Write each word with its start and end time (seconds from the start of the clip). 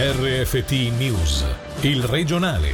RFT 0.00 0.96
News, 0.96 1.44
il 1.80 2.04
regionale. 2.04 2.72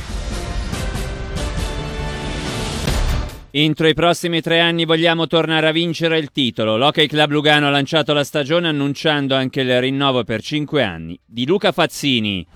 Entro 3.50 3.88
i 3.88 3.94
prossimi 3.94 4.42
tre 4.42 4.60
anni 4.60 4.84
vogliamo 4.84 5.26
tornare 5.26 5.68
a 5.68 5.72
vincere 5.72 6.18
il 6.18 6.30
titolo. 6.32 6.76
L'Hockey 6.76 7.06
Club 7.06 7.30
Lugano 7.30 7.68
ha 7.68 7.70
lanciato 7.70 8.12
la 8.12 8.24
stagione 8.24 8.68
annunciando 8.68 9.34
anche 9.34 9.62
il 9.62 9.80
rinnovo 9.80 10.22
per 10.22 10.42
cinque 10.42 10.82
anni 10.82 11.18
di 11.24 11.46
Luca 11.46 11.72
Fazzini. 11.72 12.46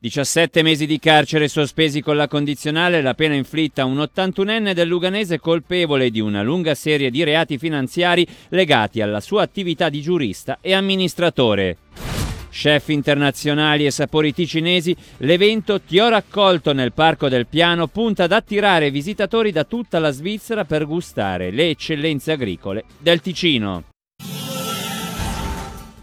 17 0.00 0.62
mesi 0.64 0.86
di 0.86 0.98
carcere 0.98 1.46
sospesi 1.46 2.00
con 2.00 2.16
la 2.16 2.26
condizionale, 2.26 3.00
la 3.00 3.14
pena 3.14 3.34
inflitta 3.34 3.82
a 3.82 3.84
un 3.84 3.98
81enne 3.98 4.72
del 4.72 4.88
Luganese 4.88 5.38
colpevole 5.38 6.10
di 6.10 6.18
una 6.18 6.42
lunga 6.42 6.74
serie 6.74 7.10
di 7.10 7.22
reati 7.22 7.58
finanziari 7.58 8.26
legati 8.48 9.00
alla 9.00 9.20
sua 9.20 9.42
attività 9.42 9.88
di 9.88 10.00
giurista 10.00 10.58
e 10.60 10.74
amministratore. 10.74 11.76
Chef 12.54 12.88
internazionali 12.90 13.84
e 13.84 13.90
sapori 13.90 14.32
ticinesi, 14.32 14.96
l'evento 15.18 15.80
Ti 15.80 15.98
ho 15.98 16.08
raccolto 16.08 16.72
nel 16.72 16.92
Parco 16.92 17.28
del 17.28 17.48
Piano 17.48 17.88
punta 17.88 18.22
ad 18.22 18.32
attirare 18.32 18.92
visitatori 18.92 19.50
da 19.50 19.64
tutta 19.64 19.98
la 19.98 20.12
Svizzera 20.12 20.64
per 20.64 20.86
gustare 20.86 21.50
le 21.50 21.70
eccellenze 21.70 22.30
agricole 22.30 22.84
del 23.00 23.20
Ticino. 23.20 23.93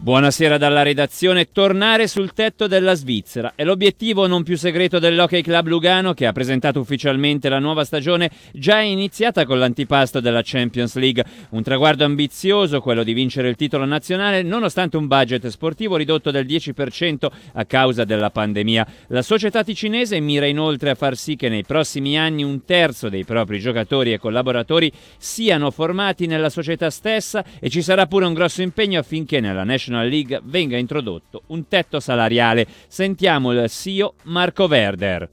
Buonasera 0.04 0.58
dalla 0.58 0.82
redazione. 0.82 1.52
Tornare 1.52 2.08
sul 2.08 2.34
tetto 2.34 2.66
della 2.66 2.96
Svizzera 2.96 3.54
è 3.54 3.64
l'obiettivo 3.64 4.26
non 4.26 4.42
più 4.42 4.58
segreto 4.58 4.98
dell'Hockey 4.98 5.44
Club 5.44 5.68
Lugano 5.68 6.16
che 6.16 6.26
ha 6.26 6.32
presentato 6.32 6.80
ufficialmente 6.80 7.50
la 7.50 7.60
nuova 7.60 7.86
stagione 7.86 8.32
già 8.52 8.80
iniziata 8.80 9.46
con 9.46 9.60
l'antipasto 9.60 10.20
della 10.20 10.42
Champions 10.44 10.96
League. 10.96 11.24
Un 11.50 11.62
traguardo 11.62 12.04
ambizioso, 12.04 12.82
quello 12.82 13.04
di 13.04 13.14
vincere 13.14 13.48
il 13.50 13.56
titolo 13.56 13.86
nazionale, 13.86 14.42
nonostante 14.42 14.98
un 14.98 15.06
budget 15.06 15.46
sportivo 15.50 15.98
ridotto 15.98 16.32
del 16.32 16.48
10% 16.48 17.28
a 17.54 17.66
causa 17.66 18.04
della 18.04 18.32
pandemia. 18.32 18.88
La 19.10 19.22
società 19.22 19.64
ticinese 19.64 20.20
mira 20.20 20.48
inoltre 20.48 20.90
a 20.90 20.96
far 20.96 21.16
sì 21.16 21.36
che 21.36 21.48
nei 21.48 21.64
prossimi 21.64 22.18
anni 22.18 22.42
un 22.42 22.66
terzo 22.66 23.08
dei 23.08 23.24
propri 23.24 23.60
giocatori 23.60 24.14
e 24.14 24.18
collaboratori 24.18 24.92
siano 25.20 25.70
formati 25.70 26.26
nella 26.26 26.50
società 26.50 26.90
stessa 26.90 27.46
e 27.60 27.70
ci 27.70 27.84
sarà 27.84 28.08
pure 28.08 28.26
un 28.26 28.34
grosso 28.34 28.64
impegno 28.64 29.00
affinché 29.00 29.40
nella 29.40 29.64
National 29.64 29.90
National 29.92 30.08
League 30.08 30.42
venga 30.44 30.78
introdotto 30.78 31.44
un 31.48 31.68
tetto 31.68 32.00
salariale. 32.00 32.66
Sentiamo 32.88 33.52
il 33.52 33.70
CEO 33.70 34.16
Marco 34.24 34.68
Verder. 34.68 35.30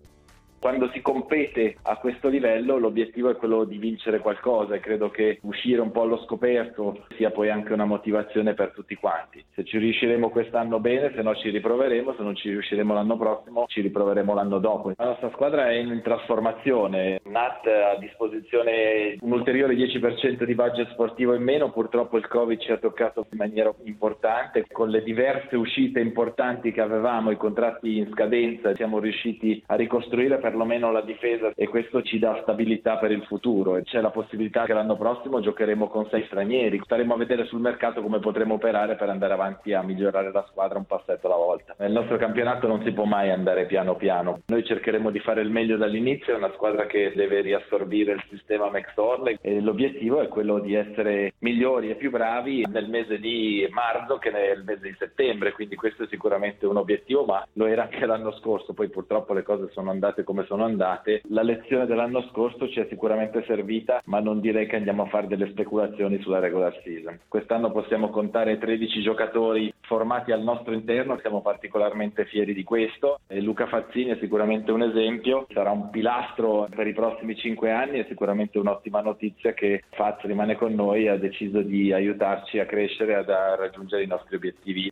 Quando 0.59 0.91
si 0.92 1.01
compete 1.01 1.77
a 1.83 1.97
questo 1.97 2.28
livello 2.28 2.78
l'obiettivo 2.78 3.31
è 3.31 3.37
quello 3.37 3.64
di 3.64 3.78
vincere 3.78 4.19
qualcosa 4.19 4.75
e 4.75 4.81
credo 4.81 5.11
che 5.11 5.39
uscire 5.42 5.81
un 5.81 5.92
po' 5.92 6.03
allo 6.03 6.19
scoperto 6.25 7.05
sia 7.17 7.31
poi 7.31 7.48
anche 7.48 7.73
una 7.73 7.84
motivazione 7.84 8.55
per 8.55 8.73
tutti 8.73 8.95
quanti. 8.97 9.45
Se 9.55 9.65
ci 9.65 9.78
riusciremo 9.78 10.31
quest'anno 10.31 10.81
bene, 10.81 11.12
se 11.15 11.23
no 11.23 11.34
ci 11.37 11.50
riproveremo, 11.50 12.15
se 12.17 12.23
non 12.23 12.34
ci 12.34 12.50
riusciremo 12.50 12.92
l'anno 12.92 13.17
prossimo 13.17 13.67
ci 13.69 13.81
riproveremo 13.83 14.34
l'anno 14.34 14.59
dopo. 14.59 14.92
La 14.97 15.05
nostra 15.05 15.31
squadra 15.31 15.70
è 15.70 15.75
in 15.75 16.00
trasformazione, 16.03 17.20
Nat 17.25 17.67
ha 17.67 17.91
a 17.91 17.98
disposizione 17.98 19.17
un 19.20 19.33
ulteriore 19.33 19.75
10% 19.75 20.45
di 20.45 20.55
budget 20.55 20.91
sportivo 20.91 21.34
in 21.34 21.43
meno, 21.43 21.70
purtroppo 21.70 22.17
il 22.17 22.27
Covid 22.27 22.59
ci 22.59 22.72
ha 22.72 22.78
toccato 22.78 23.27
in 23.31 23.39
maniera 23.39 23.72
importante, 23.84 24.65
con 24.70 24.89
le 24.89 25.03
diverse 25.03 25.56
uscite 25.56 26.00
importanti 26.00 26.72
che 26.72 26.81
avevamo, 26.81 27.31
i 27.31 27.37
contratti 27.37 27.98
in 27.98 28.11
scadenza, 28.12 28.75
siamo 28.75 28.98
riusciti 28.98 29.62
a 29.67 29.75
ricostruire 29.75 30.39
perlomeno 30.49 30.91
la 30.91 31.03
difesa 31.03 31.53
e 31.55 31.69
questo 31.69 32.03
ci 32.03 32.19
dà 32.19 32.39
stabilità 32.43 32.97
per 32.97 33.11
il 33.11 33.23
futuro. 33.25 33.77
E 33.77 33.83
c'è 33.83 34.01
la 34.01 34.11
possibilità 34.11 34.65
che 34.65 34.73
l'anno 34.73 34.97
prossimo 34.97 35.41
giocheremo 35.41 35.89
con 35.89 36.09
sei 36.09 36.25
stranieri, 36.25 36.81
staremo 36.83 37.15
a 37.15 37.19
vedere 37.19 37.45
sul 37.45 37.61
mercato 37.61 38.01
come 38.01 38.19
potremo 38.19 38.55
operare 38.55 38.97
per 38.97 39.11
andare 39.11 39.35
avanti 39.35 39.75
a 39.75 39.83
migliorare 39.83 40.33
la 40.33 40.47
squadra 40.49 40.79
un 40.79 40.87
passetto 40.87 41.27
alla 41.27 41.37
volta. 41.37 41.75
Nel 41.79 41.93
nostro 41.93 42.17
campionato 42.17 42.67
non 42.67 42.83
si 42.83 42.93
può 42.93 43.05
mai 43.05 43.31
andare 43.31 43.67
piano 43.67 43.97
piano, 43.97 44.41
noi 44.47 44.65
cercheremo 44.65 45.11
di 45.11 45.19
fare 45.21 45.43
il 45.43 45.51
meglio 45.51 45.77
dall'inizio, 45.77 46.35
è 46.35 46.37
una 46.37 46.53
squadra 46.55 46.87
che 46.87 47.12
deve 47.15 47.43
riassorbire 47.43 48.12
il 48.12 48.25
sistema 48.31 48.71
Max 48.71 48.97
Orley 48.97 49.39
e 49.43 49.61
l'obiettivo 49.61 50.21
è 50.21 50.28
quello 50.28 50.59
di 50.59 50.75
essere 50.75 51.34
migliori 51.41 51.91
e 51.91 51.97
più 51.97 52.11
bravi 52.11 52.67
nel 52.71 52.89
mese 52.89 53.19
di 53.19 53.67
marzo 53.71 54.17
che 54.17 54.31
nel 54.31 54.65
mese 54.65 54.89
di 54.89 54.97
settembre, 54.99 55.53
quindi 55.53 55.77
questo 55.77 56.05
è 56.05 56.06
sicuramente 56.09 56.67
un 56.67 56.77
obiettivo, 56.77 57.25
ma 57.25 57.47
lo 57.55 57.67
era 57.67 57.83
anche 57.83 58.06
l'anno 58.06 58.33
scorso, 58.33 58.72
poi 58.72 58.89
purtroppo 58.89 59.34
le 59.34 59.43
cose 59.43 59.69
sono 59.72 59.91
andate 59.91 60.25
come 60.25 60.38
come 60.38 60.44
sono 60.47 60.65
andate. 60.65 61.22
La 61.28 61.43
lezione 61.43 61.87
dell'anno 61.87 62.22
scorso 62.31 62.69
ci 62.69 62.78
è 62.78 62.87
sicuramente 62.88 63.43
servita, 63.47 64.00
ma 64.04 64.21
non 64.21 64.41
direi 64.41 64.66
che 64.66 64.76
andiamo 64.76 65.03
a 65.03 65.09
fare 65.09 65.26
delle 65.26 65.49
speculazioni 65.50 66.21
sulla 66.21 66.38
regular 66.38 66.78
season. 66.84 67.19
Quest'anno 67.26 67.72
possiamo 67.72 68.10
contare 68.10 68.59
13 68.59 69.03
giocatori 69.03 69.72
formati 69.81 70.31
al 70.31 70.43
nostro 70.43 70.75
interno, 70.75 71.19
siamo 71.19 71.41
particolarmente 71.41 72.27
fieri 72.27 72.54
di 72.54 72.62
questo. 72.62 73.19
E 73.27 73.41
Luca 73.41 73.66
Fazzini 73.66 74.10
è 74.10 74.19
sicuramente 74.21 74.71
un 74.71 74.82
esempio, 74.82 75.47
sarà 75.53 75.71
un 75.71 75.91
pilastro 75.91 76.69
per 76.75 76.87
i 76.87 76.93
prossimi 76.93 77.34
5 77.34 77.71
anni, 77.71 77.98
è 77.98 78.06
sicuramente 78.09 78.59
un'ottima 78.59 79.00
notizia 79.00 79.53
che 79.54 79.82
Faz 79.91 80.21
rimane 80.22 80.56
con 80.56 80.72
noi 80.75 81.04
e 81.04 81.09
ha 81.09 81.16
deciso 81.16 81.62
di 81.62 81.93
aiutarci 81.93 82.59
a 82.60 82.66
crescere 82.66 83.12
e 83.12 83.32
a 83.32 83.56
raggiungere 83.56 84.03
i 84.03 84.06
nostri 84.06 84.37
obiettivi. 84.37 84.91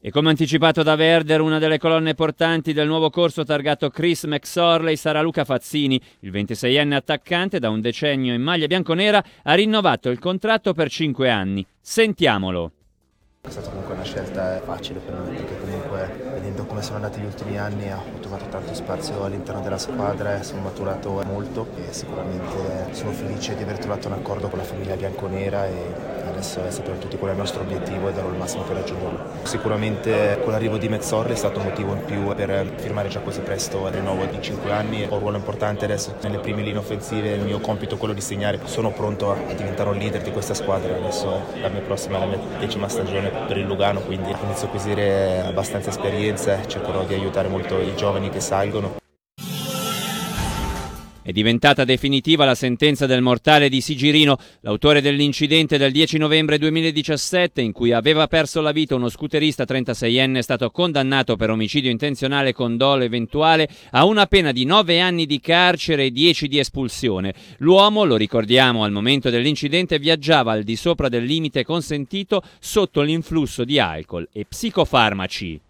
E 0.00 0.12
come 0.12 0.28
anticipato 0.28 0.84
da 0.84 0.94
Werder, 0.94 1.40
una 1.40 1.58
delle 1.58 1.76
colonne 1.76 2.14
portanti 2.14 2.72
del 2.72 2.86
nuovo 2.86 3.10
corso 3.10 3.42
targato 3.42 3.90
Chris 3.90 4.24
McSorley 4.24 4.94
sarà 4.94 5.20
Luca 5.22 5.44
Fazzini. 5.44 6.00
Il 6.20 6.30
26enne 6.30 6.92
attaccante, 6.92 7.58
da 7.58 7.68
un 7.68 7.80
decennio 7.80 8.32
in 8.32 8.40
maglia 8.40 8.68
bianconera, 8.68 9.22
ha 9.42 9.54
rinnovato 9.54 10.08
il 10.08 10.20
contratto 10.20 10.72
per 10.72 10.88
5 10.88 11.28
anni. 11.28 11.66
Sentiamolo. 11.80 12.74
È 13.40 13.50
stata 13.50 13.68
comunque 13.68 13.94
una 13.94 14.02
scelta 14.02 14.60
facile 14.62 14.98
per 14.98 15.14
noi 15.14 15.36
perché 15.36 15.58
comunque 15.58 16.30
vedendo 16.34 16.66
come 16.66 16.82
sono 16.82 16.96
andati 16.96 17.20
gli 17.20 17.24
ultimi 17.24 17.56
anni 17.56 17.90
ho 17.90 18.18
trovato 18.20 18.46
tanto 18.46 18.74
spazio 18.74 19.22
all'interno 19.22 19.62
della 19.62 19.78
squadra 19.78 20.38
e 20.38 20.42
sono 20.42 20.62
maturato 20.62 21.22
molto 21.24 21.68
e 21.76 21.92
sicuramente 21.92 22.88
sono 22.90 23.12
felice 23.12 23.54
di 23.54 23.62
aver 23.62 23.78
trovato 23.78 24.08
un 24.08 24.14
accordo 24.14 24.48
con 24.48 24.58
la 24.58 24.64
famiglia 24.64 24.96
bianconera 24.96 25.66
e 25.66 26.16
adesso 26.28 26.60
sappiamo 26.68 26.98
tutti 26.98 27.16
qual 27.16 27.30
è 27.30 27.32
il 27.32 27.38
nostro 27.38 27.62
obiettivo 27.62 28.08
e 28.08 28.12
darò 28.12 28.28
il 28.28 28.36
massimo 28.36 28.64
per 28.64 28.76
raggiungerlo. 28.76 29.18
Sicuramente 29.44 30.40
con 30.42 30.52
l'arrivo 30.52 30.76
di 30.76 30.88
Mezzorri 30.88 31.32
è 31.32 31.36
stato 31.36 31.60
un 31.60 31.66
motivo 31.66 31.92
in 31.94 32.04
più 32.04 32.34
per 32.34 32.72
firmare 32.76 33.08
già 33.08 33.20
così 33.20 33.40
presto 33.40 33.86
il 33.86 33.94
rinnovo 33.94 34.24
di 34.26 34.42
5 34.42 34.70
anni. 34.72 35.06
Ho 35.08 35.14
un 35.14 35.20
ruolo 35.20 35.36
importante 35.36 35.84
adesso 35.84 36.14
nelle 36.22 36.38
prime 36.38 36.62
linee 36.62 36.80
offensive, 36.80 37.30
il 37.30 37.44
mio 37.44 37.60
compito 37.60 37.94
è 37.94 37.98
quello 37.98 38.14
di 38.14 38.20
segnare. 38.20 38.58
Sono 38.64 38.90
pronto 38.90 39.30
a 39.30 39.36
diventare 39.54 39.88
un 39.88 39.96
leader 39.96 40.20
di 40.22 40.32
questa 40.32 40.54
squadra, 40.54 40.94
adesso 40.94 41.44
la 41.62 41.68
mia 41.68 41.80
prossima 41.80 42.16
è 42.16 42.20
la 42.20 42.26
mia 42.26 42.38
decima 42.58 42.88
stagione 42.88 43.27
per 43.46 43.56
il 43.56 43.66
Lugano, 43.66 44.00
quindi 44.00 44.30
inizio 44.42 44.64
a 44.64 44.68
acquisire 44.68 45.40
abbastanza 45.40 45.90
esperienza, 45.90 46.66
cercherò 46.66 47.04
di 47.04 47.14
aiutare 47.14 47.48
molto 47.48 47.80
i 47.80 47.94
giovani 47.94 48.30
che 48.30 48.40
salgono. 48.40 49.07
È 51.28 51.32
diventata 51.32 51.84
definitiva 51.84 52.46
la 52.46 52.54
sentenza 52.54 53.04
del 53.04 53.20
mortale 53.20 53.68
di 53.68 53.82
Sigirino, 53.82 54.38
l'autore 54.60 55.02
dell'incidente 55.02 55.76
del 55.76 55.92
10 55.92 56.16
novembre 56.16 56.56
2017 56.56 57.60
in 57.60 57.72
cui 57.72 57.92
aveva 57.92 58.26
perso 58.28 58.62
la 58.62 58.72
vita 58.72 58.94
uno 58.94 59.10
scooterista 59.10 59.64
36enne 59.64 60.38
è 60.38 60.42
stato 60.42 60.70
condannato 60.70 61.36
per 61.36 61.50
omicidio 61.50 61.90
intenzionale 61.90 62.54
con 62.54 62.78
dolo 62.78 63.04
eventuale 63.04 63.68
a 63.90 64.06
una 64.06 64.24
pena 64.24 64.52
di 64.52 64.64
9 64.64 65.00
anni 65.00 65.26
di 65.26 65.38
carcere 65.38 66.06
e 66.06 66.12
10 66.12 66.48
di 66.48 66.60
espulsione. 66.60 67.34
L'uomo, 67.58 68.04
lo 68.04 68.16
ricordiamo, 68.16 68.84
al 68.84 68.90
momento 68.90 69.28
dell'incidente 69.28 69.98
viaggiava 69.98 70.52
al 70.52 70.62
di 70.62 70.76
sopra 70.76 71.10
del 71.10 71.24
limite 71.24 71.62
consentito 71.62 72.42
sotto 72.58 73.02
l'influsso 73.02 73.64
di 73.64 73.78
alcol 73.78 74.26
e 74.32 74.46
psicofarmaci. 74.48 75.60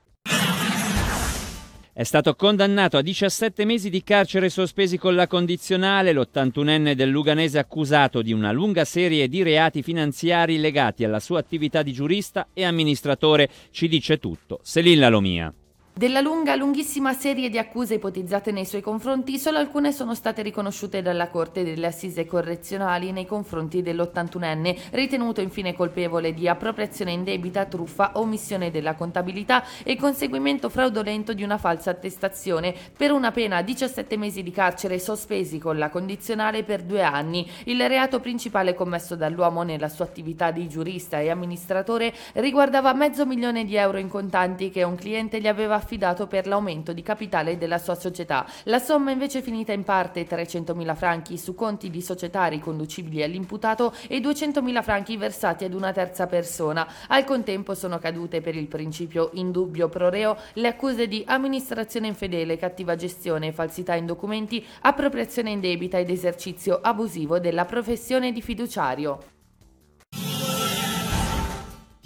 È 1.98 2.04
stato 2.04 2.36
condannato 2.36 2.96
a 2.96 3.02
17 3.02 3.64
mesi 3.64 3.90
di 3.90 4.04
carcere 4.04 4.50
sospesi 4.50 4.96
con 4.98 5.16
la 5.16 5.26
condizionale 5.26 6.12
l'81enne 6.12 6.92
del 6.92 7.08
Luganese 7.08 7.58
accusato 7.58 8.22
di 8.22 8.32
una 8.32 8.52
lunga 8.52 8.84
serie 8.84 9.26
di 9.26 9.42
reati 9.42 9.82
finanziari 9.82 10.60
legati 10.60 11.02
alla 11.02 11.18
sua 11.18 11.40
attività 11.40 11.82
di 11.82 11.92
giurista 11.92 12.50
e 12.52 12.64
amministratore. 12.64 13.50
Ci 13.72 13.88
dice 13.88 14.18
tutto. 14.18 14.60
Selin 14.62 15.00
Lalomia. 15.00 15.52
Della 15.98 16.20
lunga, 16.20 16.54
lunghissima 16.54 17.12
serie 17.12 17.50
di 17.50 17.58
accuse 17.58 17.94
ipotizzate 17.94 18.52
nei 18.52 18.66
suoi 18.66 18.82
confronti, 18.82 19.36
solo 19.36 19.58
alcune 19.58 19.90
sono 19.90 20.14
state 20.14 20.42
riconosciute 20.42 21.02
dalla 21.02 21.26
Corte 21.26 21.64
delle 21.64 21.88
Assise 21.88 22.24
Correzionali 22.24 23.10
nei 23.10 23.26
confronti 23.26 23.82
dell'81enne, 23.82 24.76
ritenuto 24.92 25.40
infine 25.40 25.74
colpevole 25.74 26.34
di 26.34 26.46
appropriazione 26.46 27.10
indebita, 27.10 27.64
truffa, 27.64 28.12
omissione 28.14 28.70
della 28.70 28.94
contabilità 28.94 29.64
e 29.82 29.96
conseguimento 29.96 30.68
fraudolento 30.68 31.34
di 31.34 31.42
una 31.42 31.58
falsa 31.58 31.90
attestazione, 31.90 32.72
per 32.96 33.10
una 33.10 33.32
pena 33.32 33.60
17 33.60 34.16
mesi 34.16 34.44
di 34.44 34.52
carcere 34.52 35.00
sospesi 35.00 35.58
con 35.58 35.78
la 35.78 35.90
condizionale 35.90 36.62
per 36.62 36.84
due 36.84 37.02
anni. 37.02 37.44
Il 37.64 37.84
reato 37.88 38.20
principale 38.20 38.72
commesso 38.72 39.16
dall'uomo 39.16 39.64
nella 39.64 39.88
sua 39.88 40.04
attività 40.04 40.52
di 40.52 40.68
giurista 40.68 41.18
e 41.18 41.28
amministratore 41.28 42.14
riguardava 42.34 42.94
mezzo 42.94 43.26
milione 43.26 43.64
di 43.64 43.74
euro 43.74 43.98
in 43.98 44.08
contanti 44.08 44.70
che 44.70 44.84
un 44.84 44.94
cliente 44.94 45.40
gli 45.40 45.48
aveva 45.48 45.74
affidato 45.74 45.86
per 46.26 46.46
l'aumento 46.46 46.92
di 46.92 47.02
capitale 47.02 47.56
della 47.56 47.78
sua 47.78 47.94
società. 47.94 48.44
La 48.64 48.78
somma 48.78 49.10
invece 49.10 49.40
finita 49.40 49.72
in 49.72 49.84
parte 49.84 50.26
300.000 50.26 50.94
franchi 50.94 51.38
su 51.38 51.54
conti 51.54 51.88
di 51.88 52.02
società 52.02 52.44
riconducibili 52.46 53.22
all'imputato 53.22 53.94
e 54.06 54.18
200.000 54.18 54.82
franchi 54.82 55.16
versati 55.16 55.64
ad 55.64 55.72
una 55.72 55.92
terza 55.92 56.26
persona. 56.26 56.86
Al 57.08 57.24
contempo 57.24 57.74
sono 57.74 57.98
cadute 57.98 58.40
per 58.42 58.54
il 58.54 58.66
principio 58.66 59.30
indubbio 59.34 59.88
pro 59.88 60.10
reo 60.10 60.36
le 60.54 60.68
accuse 60.68 61.08
di 61.08 61.24
amministrazione 61.26 62.08
infedele, 62.08 62.58
cattiva 62.58 62.94
gestione, 62.94 63.52
falsità 63.52 63.94
in 63.94 64.04
documenti, 64.06 64.64
appropriazione 64.82 65.50
indebita 65.50 65.98
ed 65.98 66.10
esercizio 66.10 66.80
abusivo 66.82 67.38
della 67.38 67.64
professione 67.64 68.32
di 68.32 68.42
fiduciario. 68.42 69.36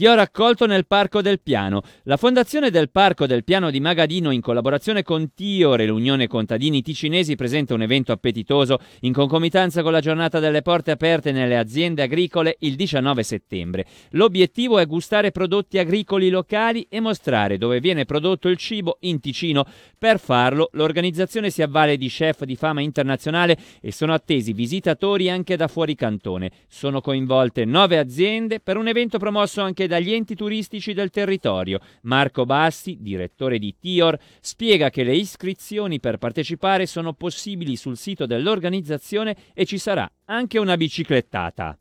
Ti 0.03 0.09
ho 0.09 0.15
raccolto 0.17 0.67
nel 0.67 0.85
Parco 0.85 1.23
del 1.23 1.41
Piano. 1.41 1.81
La 2.07 2.17
fondazione 2.17 2.71
del 2.71 2.91
Parco 2.91 3.25
del 3.25 3.45
Piano 3.45 3.71
di 3.71 3.79
Magadino, 3.79 4.33
in 4.33 4.41
collaborazione 4.41 5.05
con 5.05 5.33
Tior 5.33 5.81
e 5.81 5.87
l'Unione 5.87 6.27
Contadini 6.27 6.83
Ticinesi, 6.83 7.37
presenta 7.37 7.75
un 7.75 7.83
evento 7.83 8.11
appetitoso 8.11 8.81
in 9.03 9.13
concomitanza 9.13 9.81
con 9.85 9.93
la 9.93 10.01
giornata 10.01 10.41
delle 10.41 10.61
porte 10.61 10.91
aperte 10.91 11.31
nelle 11.31 11.57
aziende 11.57 12.03
agricole 12.03 12.57
il 12.63 12.75
19 12.75 13.23
settembre. 13.23 13.87
L'obiettivo 14.11 14.81
è 14.81 14.87
gustare 14.87 15.31
prodotti 15.31 15.79
agricoli 15.79 16.31
locali 16.31 16.85
e 16.91 16.99
mostrare 16.99 17.57
dove 17.57 17.79
viene 17.79 18.05
prodotto 18.05 18.49
il 18.49 18.57
cibo 18.57 18.97
in 19.03 19.21
Ticino. 19.21 19.65
Per 19.97 20.19
farlo, 20.19 20.69
l'organizzazione 20.73 21.49
si 21.49 21.63
avvale 21.63 21.97
di 21.97 22.09
chef 22.09 22.43
di 22.43 22.57
fama 22.57 22.81
internazionale 22.81 23.57
e 23.81 23.93
sono 23.93 24.15
attesi 24.15 24.53
visitatori 24.53 25.31
anche 25.31 25.55
da 25.55 25.69
fuori 25.69 25.95
cantone. 25.95 26.51
Sono 26.67 27.01
coinvolte 27.01 27.65
nove 27.65 27.99
aziende 27.99 28.59
per 28.59 28.77
un 28.77 28.89
evento 28.89 29.19
promosso 29.19 29.61
anche 29.61 29.83
anche 29.83 29.87
dagli 29.93 30.15
enti 30.15 30.35
turistici 30.35 30.94
del 30.94 31.11
territorio. 31.11 31.79
Marco 32.03 32.47
Bassi, 32.47 32.97
direttore 32.99 33.59
di 33.59 33.77
Tior, 33.79 34.19
spiega 34.41 34.89
che 34.89 35.05
le 35.05 35.15
iscrizioni 35.15 36.00
per 36.00 36.17
partecipare 36.17 36.87
sono 36.87 37.12
possibili 37.12 37.77
sul 37.77 37.99
sito 37.99 38.25
dell'organizzazione 38.25 39.37
e 39.53 39.67
ci 39.67 39.77
sarà 39.77 40.11
anche 40.25 40.59
una 40.59 40.79
biciclettata. 40.79 41.77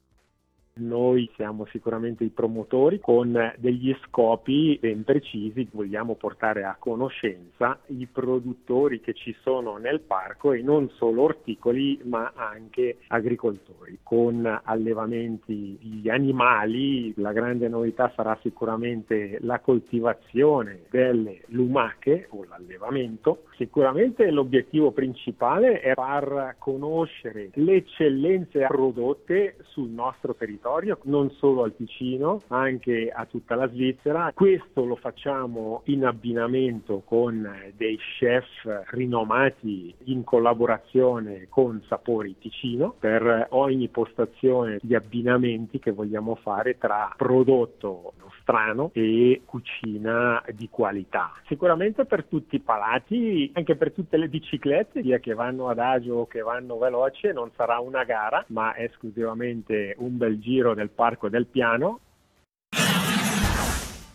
Noi 0.73 1.29
siamo 1.35 1.65
sicuramente 1.65 2.23
i 2.23 2.29
promotori 2.29 3.01
con 3.01 3.53
degli 3.57 3.93
scopi 4.05 4.77
ben 4.79 5.03
precisi, 5.03 5.67
vogliamo 5.69 6.15
portare 6.15 6.63
a 6.63 6.77
conoscenza 6.79 7.77
i 7.87 8.07
produttori 8.09 9.01
che 9.01 9.13
ci 9.13 9.35
sono 9.41 9.75
nel 9.75 9.99
parco 9.99 10.53
e 10.53 10.61
non 10.61 10.89
solo 10.91 11.23
orticoli 11.23 11.99
ma 12.05 12.31
anche 12.35 12.99
agricoltori. 13.07 13.99
Con 14.01 14.61
allevamenti 14.63 15.77
di 15.81 16.09
animali 16.09 17.13
la 17.17 17.33
grande 17.33 17.67
novità 17.67 18.09
sarà 18.15 18.39
sicuramente 18.41 19.39
la 19.41 19.59
coltivazione 19.59 20.83
delle 20.89 21.41
lumache 21.47 22.27
o 22.29 22.45
l'allevamento. 22.47 23.43
Sicuramente 23.57 24.31
l'obiettivo 24.31 24.91
principale 24.91 25.81
è 25.81 25.93
far 25.95 26.55
conoscere 26.59 27.49
le 27.55 27.73
eccellenze 27.75 28.65
prodotte 28.67 29.57
sul 29.63 29.89
nostro 29.89 30.33
territorio 30.33 30.59
territorio, 30.61 30.99
non 31.03 31.31
solo 31.31 31.63
al 31.63 31.75
Ticino, 31.75 32.41
anche 32.47 33.11
a 33.13 33.25
tutta 33.25 33.55
la 33.55 33.67
Svizzera. 33.67 34.31
Questo 34.33 34.85
lo 34.85 34.95
facciamo 34.95 35.81
in 35.85 36.05
abbinamento 36.05 37.01
con 37.03 37.49
dei 37.75 37.97
chef 37.97 38.45
rinomati 38.91 39.93
in 40.05 40.23
collaborazione 40.23 41.47
con 41.49 41.81
Sapori 41.87 42.35
Ticino 42.37 42.93
per 42.97 43.47
ogni 43.49 43.87
postazione 43.87 44.77
di 44.81 44.93
abbinamenti 44.93 45.79
che 45.79 45.91
vogliamo 45.91 46.35
fare 46.35 46.77
tra 46.77 47.11
prodotto 47.17 48.13
nostrano 48.51 48.91
e 48.93 49.41
cucina 49.45 50.43
di 50.53 50.67
qualità. 50.69 51.31
Sicuramente 51.47 52.05
per 52.05 52.25
tutti 52.25 52.55
i 52.55 52.59
palati, 52.59 53.51
anche 53.53 53.75
per 53.75 53.91
tutte 53.91 54.17
le 54.17 54.27
biciclette, 54.27 55.01
sia 55.01 55.19
che 55.19 55.33
vanno 55.33 55.69
ad 55.69 55.79
agio 55.79 56.15
o 56.15 56.27
che 56.27 56.41
vanno 56.41 56.77
veloce, 56.77 57.31
non 57.31 57.49
sarà 57.55 57.79
una 57.79 58.03
gara, 58.03 58.43
ma 58.47 58.75
esclusivamente 58.77 59.95
un 59.97 60.17
bel 60.17 60.39
giro 60.39 60.73
del 60.73 60.89
Parco 60.89 61.29
del 61.29 61.45
Piano 61.45 61.99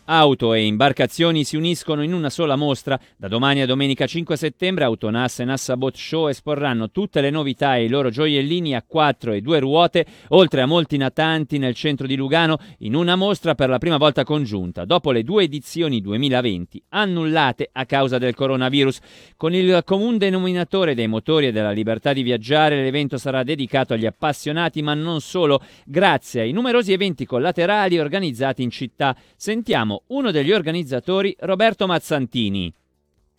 Auto 0.09 0.55
e 0.55 0.65
imbarcazioni 0.65 1.43
si 1.43 1.57
uniscono 1.57 2.05
in 2.05 2.13
una 2.13 2.31
sola 2.31 2.55
mostra. 2.55 2.97
Da 3.17 3.27
domani 3.27 3.63
a 3.63 3.67
domenica 3.67 4.07
5 4.07 4.37
settembre 4.37 4.85
Autonass 4.85 5.41
e 5.41 5.45
Nassabot 5.45 5.97
Show 5.97 6.29
esporranno 6.29 6.93
tutte 6.93 7.21
le 7.21 7.31
novità 7.31 7.75
e 7.75 7.87
i 7.87 7.89
loro 7.89 8.11
gioiellini 8.11 8.77
a 8.77 8.85
quattro 8.87 9.33
e 9.33 9.41
due 9.41 9.59
ruote, 9.59 10.07
oltre 10.29 10.61
a 10.61 10.67
molti 10.67 10.97
natanti 10.97 11.59
nel 11.59 11.75
centro 11.75 12.07
di 12.07 12.15
Lugano, 12.15 12.57
in 12.79 12.95
una 12.95 13.17
mostra 13.17 13.57
per 13.57 13.69
la 13.69 13.79
prima 13.79 13.97
volta 13.97 14.23
congiunta, 14.23 14.85
dopo 14.85 15.11
le 15.11 15.25
due 15.25 15.43
edizioni 15.43 16.01
2020 16.01 16.85
annullate 16.91 17.71
a 17.73 17.85
causa 17.85 18.19
del 18.19 18.37
coronavirus. 18.37 19.01
Con 19.37 19.55
il 19.55 19.83
comune 19.85 20.19
denominatore 20.19 20.95
dei 20.95 21.09
motori 21.09 21.49
e 21.49 21.53
della 21.53 21.73
libertà 21.73 22.13
di 22.13 22.23
viaggiare, 22.23 22.81
l'evento 22.81 23.19
sarà 23.19 23.43
dedicato 23.43 23.95
agli 23.95 24.07
appassionati, 24.07 24.83
ma 24.83 24.95
non 24.95 25.21
solo, 25.21 25.61
grazie 25.85 26.43
ai 26.43 26.53
numerosi 26.53 26.93
eventi 26.93 27.27
collaterali 27.27 27.99
organizzati 27.99 28.63
in 28.63 28.71
città. 28.71 29.17
Sentiamo 29.35 29.95
uno 30.09 30.31
degli 30.31 30.53
organizzatori, 30.53 31.35
Roberto 31.41 31.87
Mazzantini. 31.87 32.73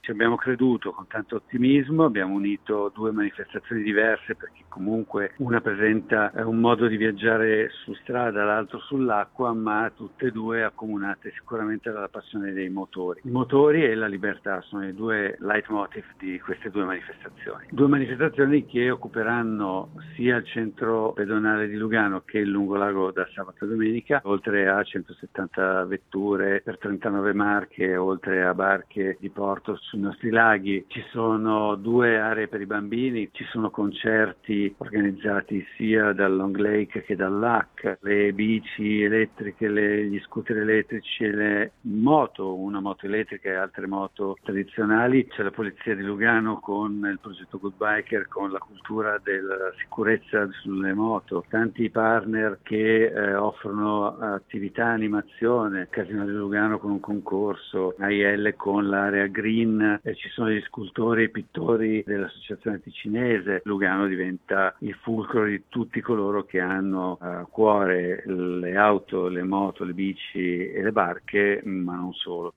Ci 0.08 0.14
abbiamo 0.14 0.38
creduto 0.38 0.94
con 0.94 1.06
tanto 1.08 1.36
ottimismo, 1.36 2.06
abbiamo 2.06 2.34
unito 2.34 2.90
due 2.96 3.12
manifestazioni 3.12 3.84
diverse 3.84 4.36
perché 4.36 4.64
comunque 4.70 5.34
una 5.40 5.60
presenta 5.60 6.32
eh, 6.32 6.44
un 6.44 6.62
modo 6.62 6.88
di 6.88 6.96
viaggiare 6.96 7.70
su 7.84 7.94
strada, 7.96 8.46
l'altro 8.46 8.80
sull'acqua, 8.80 9.52
ma 9.52 9.92
tutte 9.94 10.28
e 10.28 10.32
due 10.32 10.64
accomunate 10.64 11.34
sicuramente 11.36 11.92
dalla 11.92 12.08
passione 12.08 12.54
dei 12.54 12.70
motori. 12.70 13.20
I 13.26 13.32
motori 13.32 13.84
e 13.84 13.96
la 13.96 14.08
libertà 14.08 14.62
sono 14.62 14.88
i 14.88 14.94
due 14.94 15.36
leitmotiv 15.42 16.06
di 16.18 16.40
queste 16.40 16.70
due 16.70 16.86
manifestazioni. 16.86 17.66
Due 17.70 17.88
manifestazioni 17.88 18.66
che 18.66 18.90
occuperanno 18.90 19.90
sia 20.16 20.38
il 20.38 20.46
centro 20.46 21.12
pedonale 21.12 21.68
di 21.68 21.76
Lugano 21.76 22.22
che 22.22 22.38
il 22.38 22.50
lungolago 22.50 23.12
da 23.12 23.28
sabato 23.34 23.66
a 23.66 23.68
domenica, 23.68 24.22
oltre 24.24 24.70
a 24.70 24.82
170 24.82 25.84
vetture 25.84 26.62
per 26.64 26.78
39 26.78 27.34
marche, 27.34 27.98
oltre 27.98 28.46
a 28.46 28.54
barche 28.54 29.18
di 29.20 29.30
porto 29.30 29.76
su 29.76 29.96
sui 29.98 30.00
nostri 30.00 30.30
laghi, 30.30 30.86
ci 30.88 31.04
sono 31.12 31.76
due 31.76 32.20
aree 32.20 32.48
per 32.48 32.62
i 32.62 32.66
bambini, 32.66 33.30
ci 33.32 33.44
sono 33.46 33.72
concerti 33.72 34.74
organizzati 34.78 35.66
sia 35.76 36.14
dal 36.14 36.36
Long 36.36 36.56
Lake 36.56 37.04
che 37.04 37.16
dall'HAC, 37.16 37.98
le 38.02 38.32
bici 38.34 39.02
elettriche, 39.02 39.68
le, 39.68 40.06
gli 40.06 40.20
scooter 40.20 40.58
elettrici 40.58 41.30
le 41.30 41.72
moto, 41.82 42.56
una 42.56 42.80
moto 42.80 43.08
elettrica 43.08 43.50
e 43.50 43.56
altre 43.56 43.88
moto 43.88 44.38
tradizionali, 44.44 45.28
c'è 45.28 45.42
la 45.44 45.52
polizia 45.52 45.96
di 45.96 46.04
Lugano 46.04 46.60
con 46.60 47.08
il 47.10 47.20
progetto 47.20 47.58
Good 47.58 47.76
Biker, 47.78 48.28
con 48.28 48.52
la 48.52 48.60
cultura 48.60 49.20
della 49.24 49.74
sicurezza 49.80 50.48
sulle 50.62 50.94
moto, 50.94 51.44
tanti 51.50 51.90
partner 51.90 52.60
che 52.62 53.06
eh, 53.06 53.36
offrono 53.36 54.18
attività, 54.18 54.86
animazione, 54.86 55.88
Casino 55.90 56.26
di 56.26 56.32
Lugano 56.32 56.78
con 56.78 56.92
un 56.92 57.00
concorso, 57.00 57.96
AIL 57.98 58.54
con 58.56 58.88
l'area 58.88 59.26
green 59.28 59.87
eh, 59.96 60.16
ci 60.16 60.30
sono 60.30 60.50
gli 60.50 60.62
scultori 60.68 61.24
e 61.24 61.30
pittori 61.30 62.04
dell'Associazione 62.06 62.82
Ticinese, 62.82 63.62
Lugano 63.66 64.08
diventa 64.08 64.76
il 64.80 64.96
fulcro 65.02 65.46
di 65.46 65.64
tutti 65.70 66.02
coloro 66.02 66.46
che 66.46 66.60
hanno 66.60 67.18
a 67.20 67.46
cuore 67.50 68.24
le 68.26 68.76
auto, 68.76 69.28
le 69.28 69.44
moto, 69.44 69.84
le 69.84 69.94
bici 69.94 70.70
e 70.70 70.82
le 70.82 70.92
barche, 70.92 71.62
ma 71.64 71.96
non 71.96 72.14
solo. 72.14 72.54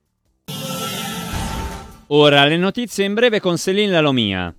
Ora 2.08 2.44
le 2.44 2.56
notizie 2.56 3.04
in 3.04 3.14
breve 3.14 3.38
con 3.38 3.56
Celine 3.56 3.92
Lalomia. 3.92 4.52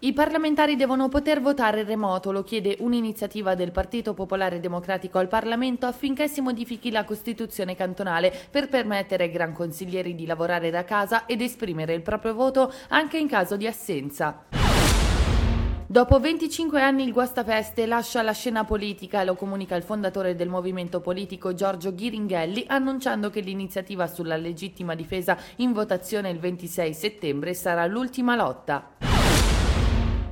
I 0.00 0.12
parlamentari 0.12 0.76
devono 0.76 1.08
poter 1.08 1.40
votare 1.40 1.82
remoto, 1.82 2.30
lo 2.30 2.44
chiede 2.44 2.76
un'iniziativa 2.78 3.56
del 3.56 3.72
Partito 3.72 4.14
Popolare 4.14 4.60
Democratico 4.60 5.18
al 5.18 5.26
Parlamento 5.26 5.86
affinché 5.86 6.28
si 6.28 6.40
modifichi 6.40 6.92
la 6.92 7.02
Costituzione 7.02 7.74
cantonale 7.74 8.32
per 8.48 8.68
permettere 8.68 9.24
ai 9.24 9.32
gran 9.32 9.52
consiglieri 9.52 10.14
di 10.14 10.24
lavorare 10.24 10.70
da 10.70 10.84
casa 10.84 11.26
ed 11.26 11.40
esprimere 11.40 11.94
il 11.94 12.02
proprio 12.02 12.32
voto 12.32 12.72
anche 12.90 13.18
in 13.18 13.26
caso 13.26 13.56
di 13.56 13.66
assenza. 13.66 14.44
Dopo 15.90 16.20
25 16.20 16.80
anni 16.80 17.02
il 17.02 17.12
Guastapeste 17.12 17.84
lascia 17.86 18.22
la 18.22 18.32
scena 18.32 18.62
politica, 18.62 19.24
lo 19.24 19.34
comunica 19.34 19.74
il 19.74 19.82
fondatore 19.82 20.36
del 20.36 20.48
movimento 20.48 21.00
politico 21.00 21.54
Giorgio 21.54 21.92
Ghiringhelli, 21.92 22.66
annunciando 22.68 23.30
che 23.30 23.40
l'iniziativa 23.40 24.06
sulla 24.06 24.36
legittima 24.36 24.94
difesa 24.94 25.36
in 25.56 25.72
votazione 25.72 26.30
il 26.30 26.38
26 26.38 26.94
settembre 26.94 27.52
sarà 27.52 27.84
l'ultima 27.86 28.36
lotta. 28.36 28.97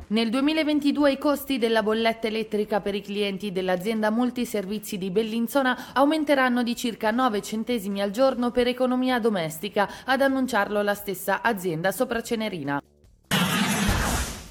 Nel 0.09 0.31
2022 0.31 1.11
i 1.11 1.19
costi 1.19 1.59
della 1.59 1.83
bolletta 1.83 2.29
elettrica 2.29 2.81
per 2.81 2.95
i 2.95 3.01
clienti 3.01 3.51
dell'azienda 3.51 4.09
multiservizi 4.09 4.99
di 4.99 5.11
Bellinzona 5.11 5.95
aumenteranno 5.95 6.63
di 6.63 6.77
circa 6.77 7.11
9 7.11 7.43
centesimi 7.43 8.01
al 8.01 8.13
giorno 8.13 8.53
per 8.53 8.69
economia 8.69 9.19
domestica, 9.19 9.89
ad 10.05 10.21
annunciarlo 10.21 10.81
la 10.83 10.95
stessa 10.95 11.43
azienda 11.43 11.91
sopracenerina. 11.91 12.81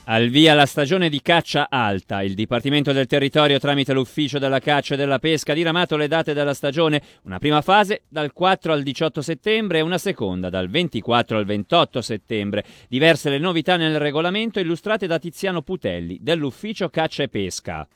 Al 0.08 0.30
via 0.30 0.54
la 0.54 0.68
stagione 0.68 1.10
di 1.10 1.20
caccia 1.20 1.68
alta. 1.68 2.22
Il 2.22 2.36
Dipartimento 2.36 2.92
del 2.92 3.08
Territorio 3.08 3.58
tramite 3.58 3.92
l'Ufficio 3.92 4.38
della 4.38 4.60
Caccia 4.60 4.94
e 4.94 4.98
della 4.98 5.18
Pesca 5.18 5.54
ha 5.54 5.56
diramato 5.56 5.98
le 5.98 6.08
date 6.08 6.34
della 6.34 6.54
stagione. 6.54 7.02
Una 7.24 7.40
prima 7.40 7.62
fase 7.62 8.04
dal 8.08 8.32
4 8.32 8.72
al 8.72 8.84
18 8.84 9.24
settembre 9.24 9.80
e 9.80 9.82
una 9.82 9.98
seconda 9.98 10.52
dal 10.52 10.70
24 10.70 11.40
al 11.40 11.46
28 11.46 12.02
settembre. 12.04 12.64
Diverse 12.88 13.32
le 13.32 13.40
novità 13.40 13.78
nel 13.78 13.98
regolamento 13.98 14.60
illustrate 14.60 15.08
da 15.08 15.18
Tiziano 15.18 15.64
Putelli 15.64 16.20
dell'Ufficio 16.22 16.88
Caccia 16.90 17.24
e 17.24 17.28
Pesca 17.28 17.88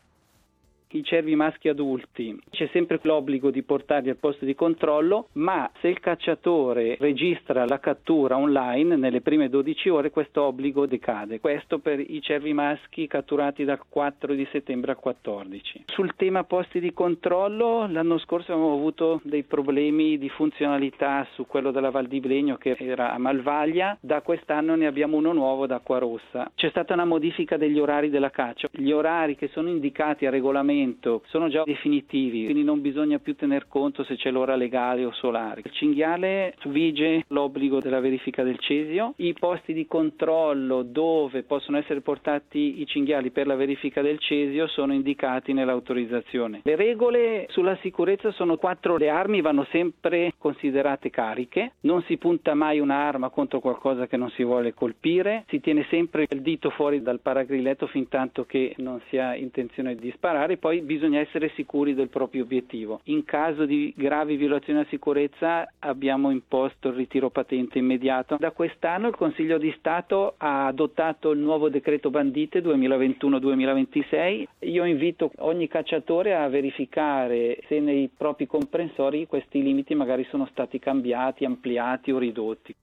i 0.92 1.04
cervi 1.04 1.36
maschi 1.36 1.70
adulti 1.70 2.36
c'è 2.50 2.68
sempre 2.72 3.00
l'obbligo 3.04 3.52
di 3.52 3.62
portarli 3.62 4.10
al 4.10 4.18
posto 4.18 4.44
di 4.44 4.56
controllo, 4.56 5.28
ma 5.34 5.70
se 5.80 5.88
il 5.88 6.00
cacciatore 6.00 6.98
registra 7.00 7.66
la 7.66 7.80
cattura 7.80 8.38
online 8.38 8.96
nelle 8.96 9.22
prime 9.22 9.50
12 9.50 9.90
ore 9.90 10.10
questo 10.10 10.44
obbligo 10.44 10.88
decade. 10.88 11.40
Questo 11.40 11.78
per 11.78 12.00
i 12.00 12.22
cervi 12.22 12.54
maschi 12.54 13.06
catturati 13.06 13.66
dal 13.66 13.80
4 13.88 14.34
di 14.34 14.48
settembre 14.52 14.92
al 14.92 14.98
14. 14.98 15.84
Sul 15.86 16.16
tema 16.16 16.44
posti 16.44 16.80
di 16.80 16.92
controllo 16.92 17.88
l'anno 17.88 18.18
scorso 18.18 18.54
abbiamo 18.54 18.74
avuto 18.74 19.22
dei 19.24 19.44
problemi 19.44 20.18
di 20.18 20.30
funzionalità 20.30 21.28
su 21.34 21.46
quello 21.46 21.70
della 21.70 21.92
Val 21.92 22.08
di 22.08 22.20
Blegno 22.20 22.58
che 22.58 22.76
era 22.80 23.14
a 23.14 23.18
Malvaglia, 23.20 23.96
da 24.00 24.22
quest'anno 24.22 24.76
ne 24.76 24.88
abbiamo 24.88 25.18
uno 25.18 25.34
nuovo 25.34 25.68
da 25.68 25.76
Acqua 25.76 26.00
Rossa. 26.00 26.52
C'è 26.56 26.70
stata 26.70 26.94
una 26.94 27.06
modifica 27.06 27.58
degli 27.58 27.78
orari 27.78 28.10
della 28.10 28.32
caccia. 28.32 28.68
Gli 28.72 28.92
orari 28.92 29.36
che 29.36 29.50
sono 29.50 29.70
indicati 29.70 30.26
a 30.26 30.32
regolamento 30.32 30.78
momento 30.80 31.22
sono 31.28 31.50
già 31.50 31.64
definitivi, 31.66 32.46
quindi 32.46 32.64
non 32.64 32.82
bisogna 32.82 33.20
più 33.20 33.36
tener 33.36 33.68
conto 33.68 34.04
se 34.04 34.16
c'è 34.16 34.32
l'ora 34.32 34.56
legale 34.56 35.06
o 35.06 35.12
solare. 35.12 35.62
Il 35.64 35.72
cinghiale 35.72 36.56
vige 36.66 37.26
l'obbligo 37.28 37.80
della 37.80 38.00
verifica 38.00 38.44
del 38.44 38.60
cesio, 38.60 39.14
i 39.18 39.34
posti 39.34 39.74
di 39.74 39.86
controllo 39.86 40.84
dove 40.84 41.44
possono 41.44 41.78
essere 41.78 42.02
portati 42.02 42.80
i 42.82 42.86
cinghiali 42.86 43.32
per 43.32 43.48
la 43.48 43.56
verifica 43.56 44.02
del 44.02 44.20
cesio 44.20 44.68
sono 44.68 44.94
indicati 44.94 45.54
nell'autorizzazione. 45.54 46.62
Le 46.64 46.76
regole 46.76 47.46
sulla 47.50 47.78
sicurezza 47.82 48.32
sono 48.32 48.58
quattro, 48.58 48.98
le 48.98 49.10
armi 49.10 49.42
vanno 49.42 49.66
sempre 49.72 50.34
considerate 50.38 51.10
cariche, 51.10 51.74
non 51.82 52.02
si 52.04 52.18
punta 52.18 52.54
mai 52.54 52.80
un'arma 52.80 53.30
contro 53.30 53.60
qualcosa 53.60 54.08
che 54.08 54.18
non 54.18 54.30
si 54.32 54.44
vuole 54.44 54.74
colpire, 54.74 55.44
si 55.48 55.60
tiene 55.60 55.86
sempre 55.90 56.26
il 56.30 56.42
dito 56.42 56.70
fuori 56.70 57.02
dal 57.02 57.20
paragrilletto 57.20 57.88
fin 57.88 58.08
tanto 58.08 58.46
che 58.46 58.74
non 58.78 59.02
si 59.10 59.18
ha 59.18 59.36
intenzione 59.36 59.96
di 59.96 60.12
sparare, 60.12 60.58
poi 60.58 60.69
poi 60.70 60.82
bisogna 60.82 61.20
essere 61.20 61.52
sicuri 61.56 61.96
del 61.96 62.10
proprio 62.10 62.44
obiettivo. 62.44 63.02
In 63.06 63.26
caso 63.26 63.66
di 63.66 63.92
gravi 63.98 64.36
violazioni 64.36 64.78
alla 64.78 64.88
sicurezza 64.90 65.68
abbiamo 65.80 66.30
imposto 66.30 66.90
il 66.90 66.94
ritiro 66.94 67.32
patente 67.32 67.80
immediato. 67.80 68.38
Da 68.38 68.52
quest'anno 68.52 69.08
il 69.08 69.16
Consiglio 69.16 69.58
di 69.58 69.74
Stato 69.80 70.36
ha 70.38 70.68
adottato 70.68 71.32
il 71.32 71.40
nuovo 71.40 71.70
decreto 71.70 72.12
bandite 72.12 72.62
2021-2026. 72.62 74.44
Io 74.60 74.86
invito 74.86 75.32
ogni 75.38 75.68
cacciatore 75.68 76.36
a 76.36 76.48
verificare 76.50 77.58
se 77.68 77.80
nei 77.80 78.08
propri 78.16 78.46
comprensori 78.46 79.26
questi 79.26 79.64
limiti 79.64 79.96
magari 79.96 80.24
sono 80.30 80.48
stati 80.52 80.78
cambiati, 80.78 81.46
ampliati 81.46 82.12
o 82.12 82.20
ridotti. 82.20 82.76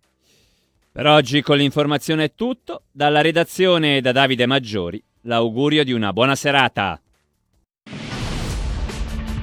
Per 0.90 1.06
oggi 1.06 1.40
con 1.40 1.56
l'informazione 1.56 2.24
è 2.24 2.34
tutto. 2.34 2.82
Dalla 2.90 3.20
redazione 3.20 4.00
da 4.00 4.10
Davide 4.10 4.46
Maggiori, 4.46 5.00
l'augurio 5.20 5.84
di 5.84 5.92
una 5.92 6.12
buona 6.12 6.34
serata 6.34 7.00